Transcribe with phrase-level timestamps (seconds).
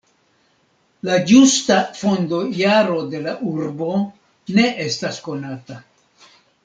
[1.09, 3.91] La ĝusta fondo-jaro de la urbo
[4.57, 5.79] ne estas konata.